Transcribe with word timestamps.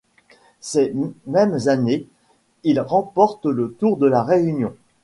Ces 0.61 0.95
mêmes 1.27 1.59
années, 1.67 2.07
il 2.63 2.79
remporte 2.81 3.45
le 3.45 3.75
Tour 3.79 3.97
de 3.97 4.07
la 4.07 4.23
Réunion. 4.23 4.73